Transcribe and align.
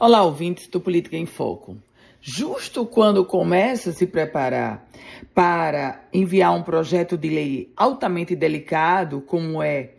Olá, 0.00 0.22
ouvintes 0.22 0.68
do 0.68 0.80
Política 0.80 1.16
em 1.16 1.26
Foco. 1.26 1.76
Justo 2.20 2.86
quando 2.86 3.24
começa 3.24 3.90
a 3.90 3.92
se 3.92 4.06
preparar 4.06 4.88
para 5.34 6.04
enviar 6.12 6.54
um 6.54 6.62
projeto 6.62 7.18
de 7.18 7.28
lei 7.28 7.72
altamente 7.76 8.36
delicado, 8.36 9.20
como 9.20 9.60
é 9.60 9.94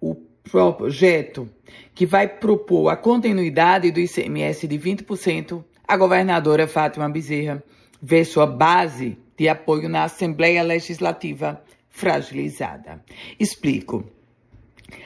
o 0.00 0.16
projeto 0.42 1.46
que 1.94 2.06
vai 2.06 2.26
propor 2.26 2.88
a 2.88 2.96
continuidade 2.96 3.90
do 3.90 4.00
ICMS 4.00 4.66
de 4.66 4.78
20%, 4.78 5.62
a 5.86 5.94
governadora 5.94 6.66
Fátima 6.66 7.10
Bezerra 7.10 7.62
vê 8.00 8.24
sua 8.24 8.46
base 8.46 9.18
de 9.36 9.46
apoio 9.46 9.90
na 9.90 10.04
Assembleia 10.04 10.62
Legislativa 10.62 11.62
fragilizada. 11.90 13.04
Explico. 13.38 14.06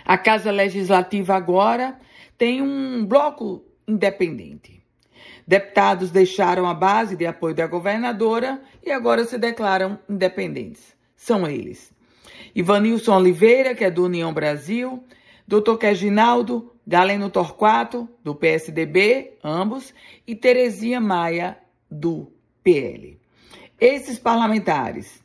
A 0.04 0.16
Casa 0.16 0.52
Legislativa 0.52 1.34
agora 1.34 1.98
tem 2.36 2.62
um 2.62 3.04
bloco 3.04 3.64
independente. 3.88 4.82
Deputados 5.46 6.10
deixaram 6.10 6.66
a 6.66 6.74
base 6.74 7.16
de 7.16 7.26
apoio 7.26 7.54
da 7.54 7.66
governadora 7.66 8.60
e 8.84 8.92
agora 8.92 9.24
se 9.24 9.38
declaram 9.38 9.98
independentes. 10.08 10.94
São 11.16 11.48
eles: 11.48 11.90
Ivanilson 12.54 13.16
Oliveira, 13.16 13.74
que 13.74 13.82
é 13.82 13.90
do 13.90 14.04
União 14.04 14.32
Brasil, 14.32 15.02
Dr. 15.46 15.76
Reginaldo 15.80 16.74
Galeno 16.86 17.28
Torquato, 17.28 18.08
do 18.22 18.34
PSDB, 18.34 19.38
ambos, 19.44 19.92
e 20.26 20.34
Terezinha 20.34 21.00
Maia, 21.00 21.58
do 21.90 22.32
PL. 22.62 23.18
Esses 23.80 24.18
parlamentares, 24.18 25.22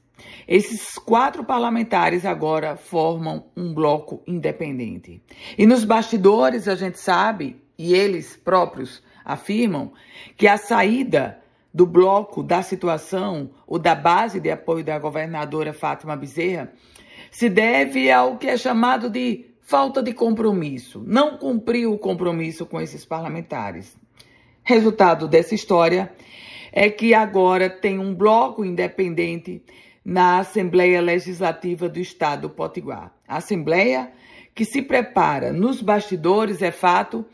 esses 0.47 0.95
quatro 0.95 1.43
parlamentares 1.43 2.25
agora 2.25 2.75
formam 2.75 3.45
um 3.55 3.73
bloco 3.73 4.21
independente. 4.27 5.21
E 5.57 5.65
nos 5.65 5.83
bastidores 5.83 6.67
a 6.67 6.75
gente 6.75 6.99
sabe 6.99 7.62
e 7.83 7.93
eles 7.93 8.37
próprios 8.37 9.03
afirmam 9.25 9.91
que 10.37 10.47
a 10.47 10.55
saída 10.55 11.37
do 11.73 11.85
bloco 11.85 12.41
da 12.41 12.61
situação 12.61 13.49
ou 13.67 13.77
da 13.77 13.93
base 13.93 14.39
de 14.39 14.49
apoio 14.49 14.85
da 14.85 14.97
governadora 14.97 15.73
Fátima 15.73 16.15
Bezerra 16.15 16.71
se 17.29 17.49
deve 17.49 18.09
ao 18.09 18.37
que 18.37 18.47
é 18.47 18.55
chamado 18.55 19.09
de 19.09 19.47
falta 19.59 20.01
de 20.01 20.13
compromisso. 20.13 21.03
Não 21.05 21.37
cumpriu 21.37 21.91
o 21.91 21.99
compromisso 21.99 22.65
com 22.65 22.79
esses 22.79 23.03
parlamentares. 23.03 23.97
Resultado 24.63 25.27
dessa 25.27 25.53
história 25.53 26.09
é 26.71 26.89
que 26.89 27.13
agora 27.13 27.69
tem 27.69 27.99
um 27.99 28.15
bloco 28.15 28.63
independente 28.63 29.61
na 30.05 30.39
Assembleia 30.39 31.01
Legislativa 31.01 31.89
do 31.89 31.99
Estado 31.99 32.43
do 32.43 32.49
Potiguar. 32.49 33.11
A 33.27 33.37
Assembleia 33.37 34.09
que 34.55 34.65
se 34.65 34.81
prepara 34.81 35.51
nos 35.51 35.81
bastidores, 35.81 36.61
é 36.61 36.71
fato, 36.71 37.25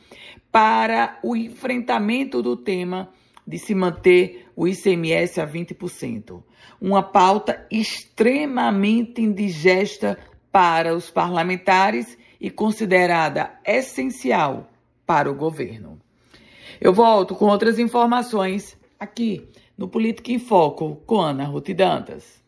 para 0.51 1.19
o 1.23 1.35
enfrentamento 1.35 2.41
do 2.41 2.57
tema 2.57 3.09
de 3.45 3.57
se 3.57 3.73
manter 3.73 4.47
o 4.55 4.67
ICMS 4.67 5.41
a 5.41 5.47
20%. 5.47 6.43
Uma 6.79 7.03
pauta 7.03 7.65
extremamente 7.71 9.21
indigesta 9.21 10.17
para 10.51 10.95
os 10.95 11.09
parlamentares 11.09 12.17
e 12.39 12.49
considerada 12.49 13.59
essencial 13.65 14.69
para 15.05 15.29
o 15.29 15.35
governo. 15.35 15.99
Eu 16.79 16.93
volto 16.93 17.35
com 17.35 17.45
outras 17.45 17.77
informações 17.77 18.77
aqui 18.99 19.49
no 19.77 19.87
Política 19.87 20.31
em 20.31 20.39
Foco 20.39 21.01
com 21.05 21.19
Ana 21.19 21.43
Ruth 21.43 21.69
Dantas. 21.71 22.38